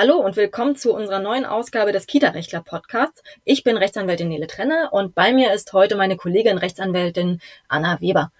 [0.00, 3.20] Hallo und willkommen zu unserer neuen Ausgabe des Kita-Rechtler Podcasts.
[3.44, 8.30] Ich bin Rechtsanwältin Nele Trenner und bei mir ist heute meine Kollegin Rechtsanwältin Anna Weber.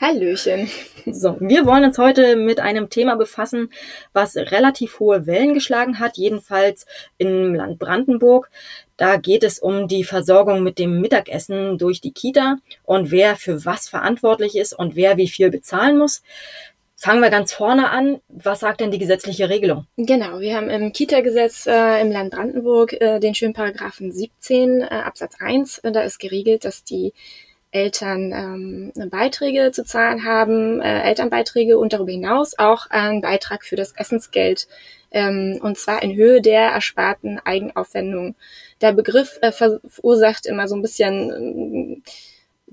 [0.00, 0.68] Hallöchen.
[1.06, 3.70] So, wir wollen uns heute mit einem Thema befassen,
[4.12, 6.86] was relativ hohe Wellen geschlagen hat, jedenfalls
[7.18, 8.50] im Land Brandenburg.
[8.96, 13.64] Da geht es um die Versorgung mit dem Mittagessen durch die Kita und wer für
[13.64, 16.22] was verantwortlich ist und wer wie viel bezahlen muss.
[17.02, 18.20] Fangen wir ganz vorne an.
[18.28, 19.86] Was sagt denn die gesetzliche Regelung?
[19.96, 24.84] Genau, wir haben im Kita-Gesetz äh, im Land Brandenburg äh, den schönen Paragraphen 17 äh,
[24.84, 25.80] Absatz 1.
[25.82, 27.14] Da ist geregelt, dass die
[27.70, 33.76] Eltern ähm, Beiträge zu zahlen haben, äh, Elternbeiträge und darüber hinaus auch einen Beitrag für
[33.76, 34.68] das Essensgeld
[35.10, 38.34] ähm, und zwar in Höhe der ersparten Eigenaufwendung.
[38.82, 42.10] Der Begriff äh, verursacht immer so ein bisschen äh,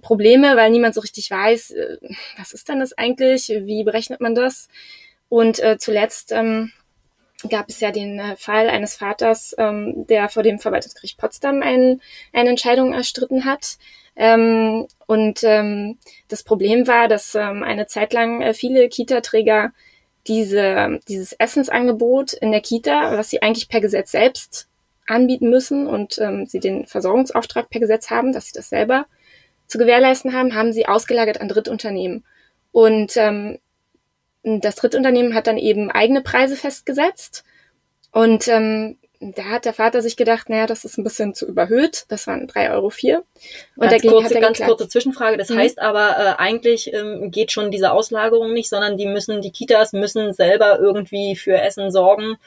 [0.01, 1.97] Probleme, weil niemand so richtig weiß, äh,
[2.37, 4.67] was ist denn das eigentlich, wie berechnet man das?
[5.29, 6.71] Und äh, zuletzt ähm,
[7.49, 12.01] gab es ja den äh, Fall eines Vaters, ähm, der vor dem Verwaltungsgericht Potsdam ein,
[12.33, 13.77] eine Entscheidung erstritten hat.
[14.15, 19.71] Ähm, und ähm, das Problem war, dass ähm, eine Zeit lang äh, viele Kita-Träger
[20.27, 24.67] diese, dieses Essensangebot in der Kita, was sie eigentlich per Gesetz selbst
[25.05, 29.05] anbieten müssen und ähm, sie den Versorgungsauftrag per Gesetz haben, dass sie das selber
[29.67, 32.25] zu gewährleisten haben, haben sie ausgelagert an Drittunternehmen.
[32.71, 33.59] Und ähm,
[34.43, 37.43] das Drittunternehmen hat dann eben eigene Preise festgesetzt.
[38.11, 42.05] Und ähm, da hat der Vater sich gedacht, naja, das ist ein bisschen zu überhöht.
[42.07, 42.85] Das waren 3,04 Euro.
[43.75, 45.37] Und ganz kurze, ganz kurze Zwischenfrage.
[45.37, 45.57] Das mhm.
[45.57, 49.91] heißt aber, äh, eigentlich ähm, geht schon diese Auslagerung nicht, sondern die müssen, die Kitas
[49.91, 52.37] müssen selber irgendwie für Essen sorgen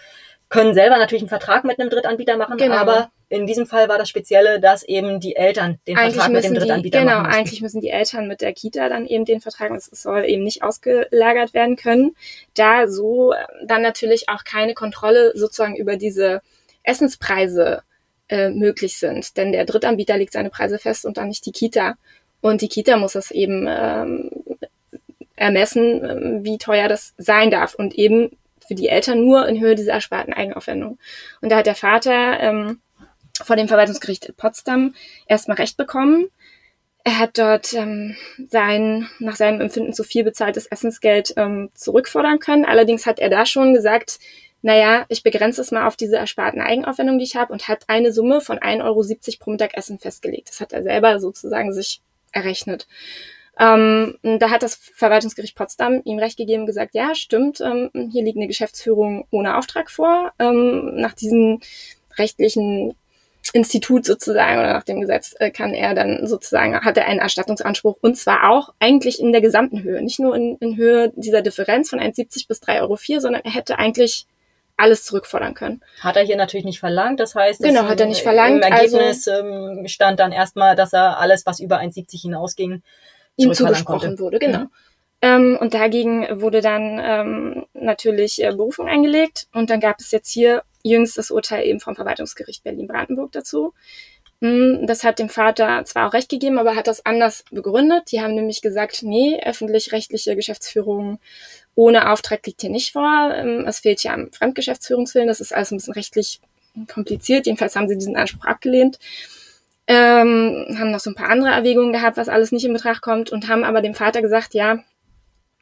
[0.51, 2.75] können selber natürlich einen Vertrag mit einem Drittanbieter machen, genau.
[2.75, 6.45] aber in diesem Fall war das Spezielle, dass eben die Eltern den eigentlich Vertrag mit
[6.45, 9.25] dem Drittanbieter die, genau, machen Genau, eigentlich müssen die Eltern mit der Kita dann eben
[9.25, 12.17] den Vertrag, es soll eben nicht ausgelagert werden können,
[12.55, 13.33] da so
[13.65, 16.43] dann natürlich auch keine Kontrolle sozusagen über diese
[16.83, 17.83] Essenspreise
[18.29, 19.37] äh, möglich sind.
[19.37, 21.95] Denn der Drittanbieter legt seine Preise fest und dann nicht die Kita.
[22.41, 24.31] Und die Kita muss das eben ähm,
[25.37, 27.75] ermessen, ähm, wie teuer das sein darf.
[27.75, 28.37] Und eben
[28.67, 30.99] für die Eltern nur in Höhe dieser ersparten Eigenaufwendung.
[31.41, 32.81] Und da hat der Vater ähm,
[33.45, 34.95] vor dem Verwaltungsgericht in Potsdam
[35.27, 36.29] erstmal Recht bekommen.
[37.03, 38.15] Er hat dort ähm,
[38.49, 42.67] sein, nach seinem Empfinden zu viel bezahltes Essensgeld ähm, zurückfordern können.
[42.67, 44.19] Allerdings hat er da schon gesagt,
[44.63, 48.13] naja, ich begrenze es mal auf diese ersparten Eigenaufwendungen, die ich habe und hat eine
[48.13, 49.03] Summe von 1,70 Euro
[49.39, 50.51] pro Mittagessen festgelegt.
[50.51, 52.03] Das hat er selber sozusagen sich
[52.33, 52.87] errechnet.
[53.59, 58.37] Ähm, da hat das Verwaltungsgericht Potsdam ihm recht gegeben, gesagt, ja, stimmt, ähm, hier liegt
[58.37, 60.33] eine Geschäftsführung ohne Auftrag vor.
[60.39, 61.61] Ähm, nach diesem
[62.17, 62.95] rechtlichen
[63.53, 67.97] Institut sozusagen oder nach dem Gesetz äh, kann er dann sozusagen, hat er einen Erstattungsanspruch
[68.01, 71.91] und zwar auch eigentlich in der gesamten Höhe, nicht nur in, in Höhe dieser Differenz
[71.91, 74.27] von 1,70 bis 3,04 Euro, sondern er hätte eigentlich
[74.77, 75.83] alles zurückfordern können.
[76.01, 78.65] Hat er hier natürlich nicht verlangt, das heißt, genau, hat er nicht verlangt.
[78.65, 82.83] Im Ergebnis also, stand dann erstmal, dass er alles, was über 1,70 hinausging,
[83.37, 84.19] ihm zugesprochen konnte.
[84.19, 84.61] wurde, genau.
[84.61, 84.71] Mhm.
[85.23, 90.31] Ähm, und dagegen wurde dann ähm, natürlich äh, Berufung eingelegt und dann gab es jetzt
[90.31, 93.75] hier jüngst das Urteil eben vom Verwaltungsgericht Berlin-Brandenburg dazu.
[94.41, 98.13] Mm, das hat dem Vater zwar auch recht gegeben, aber hat das anders begründet.
[98.13, 101.19] Die haben nämlich gesagt, nee, öffentlich-rechtliche Geschäftsführung
[101.75, 103.35] ohne Auftrag liegt hier nicht vor.
[103.35, 105.29] Ähm, es fehlt ja am Fremdgeschäftsführungswillen.
[105.29, 106.41] Das ist alles ein bisschen rechtlich
[106.89, 107.45] kompliziert.
[107.45, 108.99] Jedenfalls haben sie diesen Anspruch abgelehnt
[109.91, 113.31] ähm, haben noch so ein paar andere Erwägungen gehabt, was alles nicht in Betracht kommt
[113.31, 114.79] und haben aber dem Vater gesagt, ja,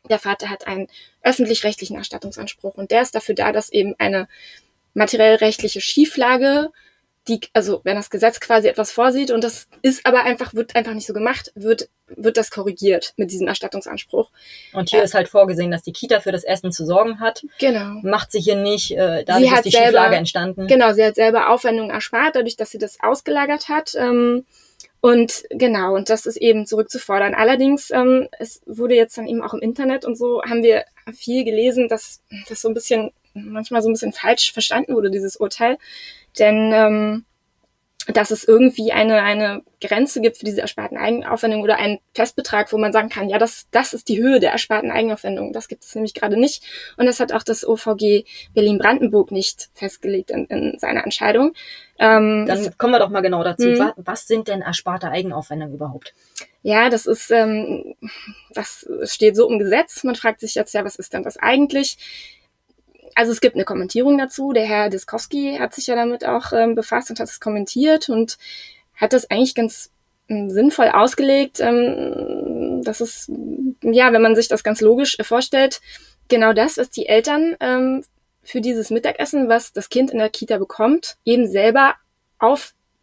[0.08, 0.88] der Vater hat einen
[1.22, 4.28] öffentlich-rechtlichen Erstattungsanspruch und der ist dafür da, dass eben eine
[4.94, 6.70] materiell-rechtliche Schieflage
[7.28, 10.94] die, also wenn das Gesetz quasi etwas vorsieht und das ist aber einfach, wird einfach
[10.94, 14.30] nicht so gemacht, wird, wird das korrigiert mit diesem Erstattungsanspruch.
[14.72, 17.44] Und hier äh, ist halt vorgesehen, dass die Kita für das Essen zu sorgen hat.
[17.58, 18.00] Genau.
[18.02, 20.66] Macht sie hier nicht, äh, dadurch ist die selber, Schieflage entstanden.
[20.66, 23.94] Genau, sie hat selber Aufwendungen erspart, dadurch, dass sie das ausgelagert hat.
[23.94, 24.46] Ähm,
[25.00, 27.34] und genau, und das ist eben zurückzufordern.
[27.34, 30.84] Allerdings, ähm, es wurde jetzt dann eben auch im Internet und so, haben wir
[31.14, 35.36] viel gelesen, dass das so ein bisschen, manchmal so ein bisschen falsch verstanden wurde, dieses
[35.36, 35.78] Urteil.
[36.38, 37.24] Denn ähm,
[38.06, 42.78] dass es irgendwie eine, eine Grenze gibt für diese ersparten Eigenaufwendungen oder einen Festbetrag, wo
[42.78, 45.52] man sagen kann, ja, das, das ist die Höhe der ersparten Eigenaufwendungen.
[45.52, 46.64] Das gibt es nämlich gerade nicht.
[46.96, 48.24] Und das hat auch das OVG
[48.54, 51.52] Berlin-Brandenburg nicht festgelegt in, in seiner Entscheidung.
[51.98, 53.68] Ähm, Dann kommen wir doch mal genau dazu.
[53.68, 53.92] Mhm.
[53.96, 56.14] Was sind denn ersparte Eigenaufwendungen überhaupt?
[56.62, 57.94] Ja, das ist, ähm,
[58.54, 60.02] das steht so im Gesetz.
[60.02, 61.98] Man fragt sich jetzt ja, was ist denn das eigentlich?
[63.18, 64.52] Also es gibt eine Kommentierung dazu.
[64.52, 68.38] Der Herr Diskowski hat sich ja damit auch ähm, befasst und hat es kommentiert und
[68.94, 69.90] hat das eigentlich ganz
[70.28, 71.58] ähm, sinnvoll ausgelegt.
[71.58, 73.28] Ähm, das ist,
[73.82, 75.80] ja, wenn man sich das ganz logisch vorstellt,
[76.28, 78.04] genau das, was die Eltern ähm,
[78.44, 81.96] für dieses Mittagessen, was das Kind in der Kita bekommt, eben selber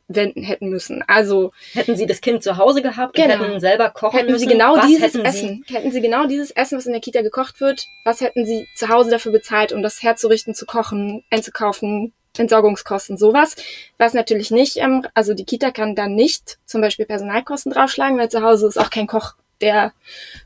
[0.09, 1.03] aufwenden hätten müssen.
[1.07, 3.35] Also hätten Sie das Kind zu Hause gehabt genau.
[3.35, 5.73] und hätten selber kochen hätten müssen, Sie genau dieses hätten Essen, Sie?
[5.73, 8.89] hätten Sie genau dieses Essen, was in der Kita gekocht wird, was hätten Sie zu
[8.89, 13.55] Hause dafür bezahlt, um das herzurichten, zu kochen, einzukaufen, Entsorgungskosten, sowas.
[13.97, 18.29] Was natürlich nicht, ähm, also die Kita kann dann nicht zum Beispiel Personalkosten draufschlagen, weil
[18.29, 19.93] zu Hause ist auch kein Koch der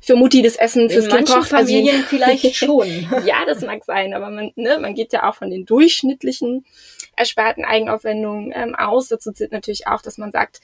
[0.01, 1.51] für Mutti das Essen fürs Kind kocht.
[1.51, 2.87] Also Familien also, vielleicht schon.
[3.25, 6.63] ja, das mag sein, aber man, ne, man geht ja auch von den durchschnittlichen
[7.19, 9.09] ersparten Eigenaufwendungen ähm, aus.
[9.09, 10.61] Dazu zählt natürlich auch, dass man sagt,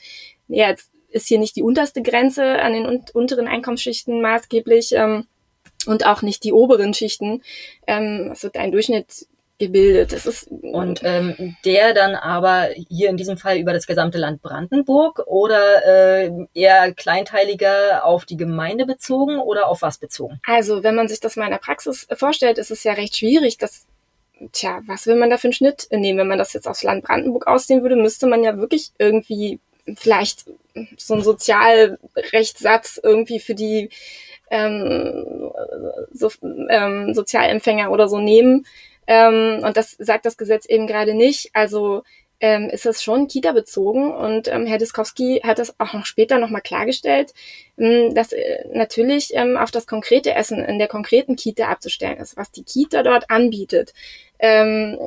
[0.47, 5.27] ja, jetzt ist hier nicht die unterste Grenze an den un unteren Einkommensschichten maßgeblich ähm,
[5.85, 7.43] und auch nicht die oberen Schichten.
[7.87, 10.11] Ähm, also ein Durchschnitt gebildet.
[10.11, 14.41] Das ist und ähm, der dann aber hier in diesem Fall über das gesamte Land
[14.41, 20.39] Brandenburg oder äh, eher kleinteiliger auf die Gemeinde bezogen oder auf was bezogen?
[20.45, 23.57] Also wenn man sich das mal in der Praxis vorstellt, ist es ja recht schwierig,
[23.57, 23.87] dass
[24.51, 26.19] Tja, was will man da für einen Schnitt nehmen?
[26.19, 29.59] Wenn man das jetzt aufs Land Brandenburg ausdehnen würde, müsste man ja wirklich irgendwie
[29.95, 30.45] vielleicht
[30.97, 33.89] so einen Sozialrechtssatz irgendwie für die
[34.51, 35.51] ähm,
[36.11, 36.31] so,
[36.69, 38.65] ähm, Sozialempfänger oder so nehmen,
[39.07, 41.51] ähm, und das sagt das Gesetz eben gerade nicht.
[41.53, 42.03] Also
[42.39, 46.61] ähm, ist es schon Kita-bezogen und ähm, Herr Diskowski hat das auch noch später nochmal
[46.61, 47.33] klargestellt,
[47.77, 52.37] ähm, dass äh, natürlich ähm, auf das konkrete Essen in der konkreten Kita abzustellen ist,
[52.37, 53.93] was die Kita dort anbietet
[54.39, 54.97] ähm,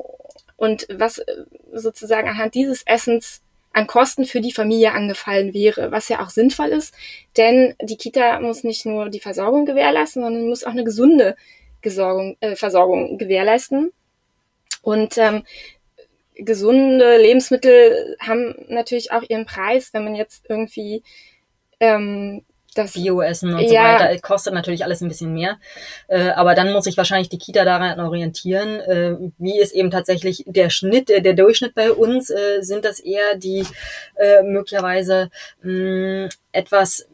[0.56, 3.42] und was äh, sozusagen anhand dieses Essens
[3.72, 6.94] an Kosten für die Familie angefallen wäre, was ja auch sinnvoll ist,
[7.36, 11.36] denn die Kita muss nicht nur die Versorgung gewährleisten, sondern muss auch eine gesunde
[11.82, 13.92] Gesorgung, äh, Versorgung gewährleisten.
[14.82, 15.44] Und ähm,
[16.38, 21.02] gesunde Lebensmittel haben natürlich auch ihren Preis, wenn man jetzt irgendwie
[21.80, 22.44] ähm,
[22.74, 23.98] das Bio-Essen und ja.
[23.98, 25.58] so weiter kostet natürlich alles ein bisschen mehr.
[26.06, 30.44] Äh, aber dann muss sich wahrscheinlich die Kita daran orientieren, äh, wie ist eben tatsächlich
[30.46, 32.30] der Schnitt, äh, der Durchschnitt bei uns.
[32.30, 33.66] Äh, sind das eher die
[34.16, 35.30] äh, möglicherweise
[35.62, 37.06] mh, etwas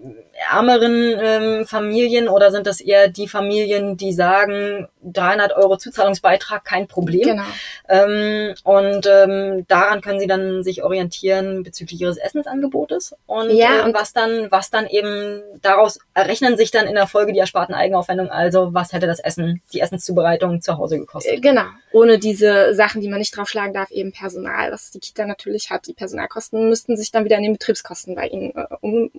[0.51, 6.87] ärmeren ähm, Familien oder sind das eher die Familien, die sagen, 300 Euro Zuzahlungsbeitrag, kein
[6.87, 7.23] Problem.
[7.23, 7.43] Genau.
[7.89, 13.83] Ähm, und ähm, daran können sie dann sich orientieren bezüglich ihres Essensangebotes und, ja, äh,
[13.83, 17.75] und was dann, was dann eben daraus errechnen sich dann in der Folge die ersparten
[17.75, 18.33] Eigenaufwendungen.
[18.33, 21.35] Also was hätte das Essen, die Essenszubereitung zu Hause gekostet?
[21.35, 21.65] Äh, genau.
[21.93, 25.87] Ohne diese Sachen, die man nicht draufschlagen darf, eben Personal, was die Kita natürlich hat.
[25.87, 28.65] Die Personalkosten müssten sich dann wieder in den Betriebskosten bei ihnen äh,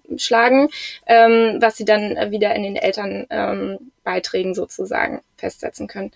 [0.10, 0.70] umschlagen
[1.08, 6.12] ähm, was sie dann wieder in den Elternbeiträgen ähm, sozusagen festsetzen können.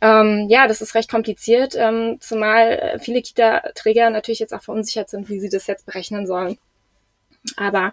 [0.00, 5.08] Ähm, ja, das ist recht kompliziert, ähm, zumal äh, viele Kita-Träger natürlich jetzt auch verunsichert
[5.08, 6.58] sind, wie sie das jetzt berechnen sollen.
[7.56, 7.92] Aber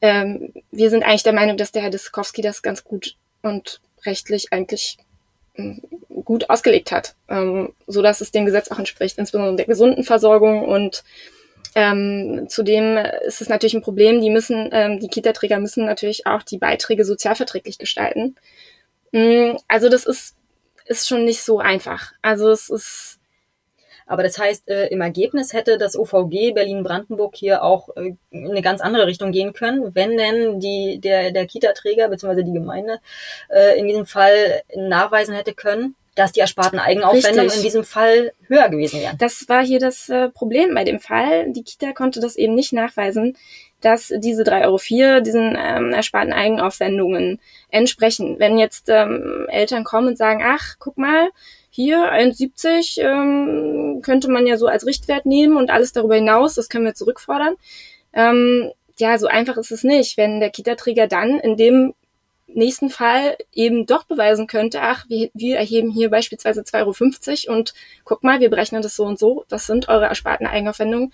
[0.00, 4.52] ähm, wir sind eigentlich der Meinung, dass der Herr Diskowski das ganz gut und rechtlich
[4.52, 4.98] eigentlich
[5.54, 5.80] hm,
[6.24, 10.64] gut ausgelegt hat, ähm, so dass es dem Gesetz auch entspricht, insbesondere der gesunden Versorgung
[10.64, 11.02] und
[11.74, 12.96] ähm, zudem
[13.26, 17.04] ist es natürlich ein Problem, die müssen, ähm, die Kita-Träger müssen natürlich auch die Beiträge
[17.04, 18.36] sozialverträglich gestalten.
[19.12, 20.36] Mm, also das ist,
[20.86, 22.12] ist schon nicht so einfach.
[22.22, 23.18] Also es ist
[24.08, 28.62] aber das heißt, äh, im Ergebnis hätte das OVG Berlin-Brandenburg hier auch äh, in eine
[28.62, 32.42] ganz andere Richtung gehen können, wenn denn die, der, der Kita-Träger bzw.
[32.42, 33.00] die Gemeinde
[33.50, 37.58] äh, in diesem Fall nachweisen hätte können, dass die ersparten Eigenaufwendungen Richtig.
[37.58, 39.16] in diesem Fall höher gewesen wären.
[39.18, 41.52] Das war hier das äh, Problem bei dem Fall.
[41.52, 43.36] Die Kita konnte das eben nicht nachweisen,
[43.80, 47.38] dass diese 3,04 Euro diesen ähm, ersparten Eigenaufwendungen
[47.70, 48.40] entsprechen.
[48.40, 51.28] Wenn jetzt ähm, Eltern kommen und sagen, ach, guck mal,
[51.70, 56.68] hier 1,70 ähm, könnte man ja so als Richtwert nehmen und alles darüber hinaus, das
[56.68, 57.54] können wir zurückfordern.
[58.12, 61.94] Ähm, ja, so einfach ist es nicht, wenn der Kita-Träger dann in dem
[62.48, 67.74] nächsten Fall eben doch beweisen könnte, ach, wir, wir erheben hier beispielsweise 2,50 Euro und
[68.04, 71.12] guck mal, wir berechnen das so und so, das sind eure ersparten Eigenaufwendungen.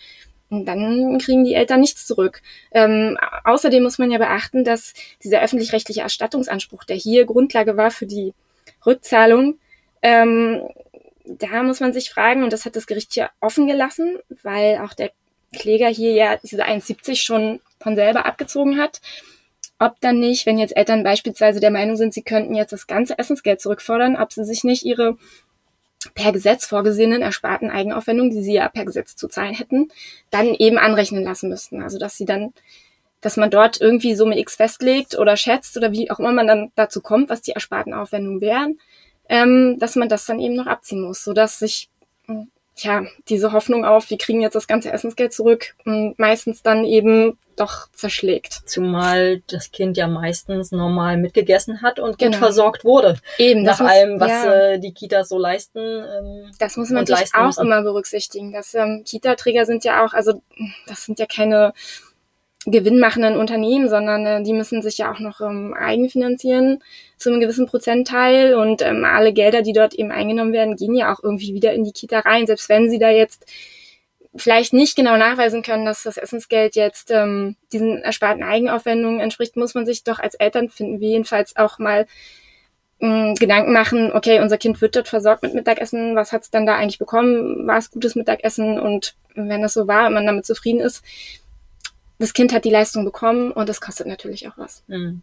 [0.50, 2.42] Und dann kriegen die Eltern nichts zurück.
[2.70, 4.92] Ähm, außerdem muss man ja beachten, dass
[5.24, 8.34] dieser öffentlich-rechtliche Erstattungsanspruch, der hier Grundlage war für die
[8.86, 9.58] Rückzahlung,
[10.02, 10.62] ähm,
[11.24, 14.92] da muss man sich fragen, und das hat das Gericht hier offen gelassen, weil auch
[14.92, 15.10] der
[15.52, 19.00] Kläger hier ja diese 1,70 schon von selber abgezogen hat
[19.78, 23.18] ob dann nicht, wenn jetzt Eltern beispielsweise der Meinung sind, sie könnten jetzt das ganze
[23.18, 25.16] Essensgeld zurückfordern, ob sie sich nicht ihre
[26.14, 29.88] per Gesetz vorgesehenen ersparten Eigenaufwendungen, die sie ja per Gesetz zu zahlen hätten,
[30.30, 31.82] dann eben anrechnen lassen müssten.
[31.82, 32.52] Also dass sie dann,
[33.20, 36.72] dass man dort irgendwie Summe X festlegt oder schätzt oder wie auch immer man dann
[36.74, 38.78] dazu kommt, was die ersparten Aufwendungen wären,
[39.28, 41.88] ähm, dass man das dann eben noch abziehen muss, sodass sich
[42.76, 47.88] tja, diese Hoffnung auf, wir kriegen jetzt das ganze Essensgeld zurück, meistens dann eben doch
[47.92, 48.62] zerschlägt.
[48.66, 52.38] Zumal das Kind ja meistens normal mitgegessen hat und gut genau.
[52.38, 53.16] versorgt wurde.
[53.38, 53.62] Eben.
[53.62, 54.54] Nach muss, allem, was ja.
[54.54, 55.78] äh, die Kitas so leisten.
[55.78, 57.66] Ähm, das muss man natürlich auch müssen.
[57.66, 58.52] immer berücksichtigen.
[58.52, 60.42] Dass ähm, Kita-Träger sind ja auch, also
[60.86, 61.72] das sind ja keine
[62.66, 66.82] gewinnmachenden Unternehmen, sondern äh, die müssen sich ja auch noch ähm, eigenfinanzieren
[67.18, 71.12] zu einem gewissen Prozentteil und ähm, alle Gelder, die dort eben eingenommen werden, gehen ja
[71.12, 73.46] auch irgendwie wieder in die Kita rein, selbst wenn sie da jetzt
[74.36, 79.74] vielleicht nicht genau nachweisen können, dass das Essensgeld jetzt ähm, diesen ersparten Eigenaufwendungen entspricht, muss
[79.74, 82.06] man sich doch als Eltern finden wir jedenfalls auch mal
[83.00, 86.66] ähm, Gedanken machen, okay, unser Kind wird dort versorgt mit Mittagessen, was hat es dann
[86.66, 87.66] da eigentlich bekommen?
[87.66, 88.78] War es gutes Mittagessen?
[88.80, 91.04] Und wenn das so war und man damit zufrieden ist,
[92.24, 94.82] das Kind hat die Leistung bekommen und das kostet natürlich auch was.
[94.86, 95.20] Mhm.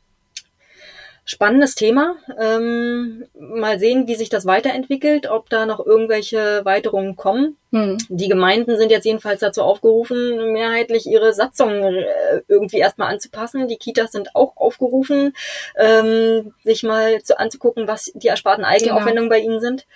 [1.26, 2.16] Spannendes Thema.
[2.40, 7.58] Ähm, mal sehen, wie sich das weiterentwickelt, ob da noch irgendwelche Weiterungen kommen.
[7.72, 7.98] Hm.
[8.10, 13.68] Die Gemeinden sind jetzt jedenfalls dazu aufgerufen, mehrheitlich ihre Satzungen äh, irgendwie erstmal anzupassen.
[13.68, 15.34] Die Kitas sind auch aufgerufen,
[15.76, 19.40] ähm, sich mal zu, anzugucken, was die ersparten Eigenaufwendungen genau.
[19.40, 19.88] bei ihnen sind.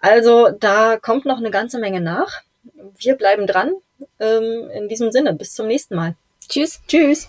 [0.00, 2.40] Also da kommt noch eine ganze Menge nach.
[2.96, 3.74] Wir bleiben dran.
[4.18, 6.16] Ähm, in diesem Sinne, bis zum nächsten Mal.
[6.48, 6.80] Tschüss.
[6.86, 7.28] Tschüss.